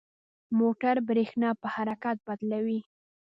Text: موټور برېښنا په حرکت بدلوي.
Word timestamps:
موټور 0.59 0.95
برېښنا 1.09 1.49
په 1.61 1.67
حرکت 1.75 2.17
بدلوي. 2.27 2.79